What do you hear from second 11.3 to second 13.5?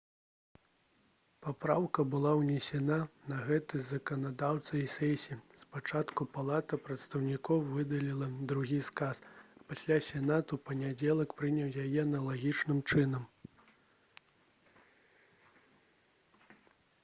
прыняў яе аналагічным чынам